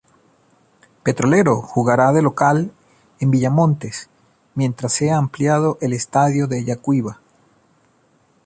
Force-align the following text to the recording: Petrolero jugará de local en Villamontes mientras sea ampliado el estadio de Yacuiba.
Petrolero 1.03 1.57
jugará 1.61 2.11
de 2.11 2.23
local 2.23 2.71
en 3.19 3.29
Villamontes 3.29 4.09
mientras 4.55 4.93
sea 4.93 5.17
ampliado 5.19 5.77
el 5.79 5.93
estadio 5.93 6.47
de 6.47 6.65
Yacuiba. 6.65 7.19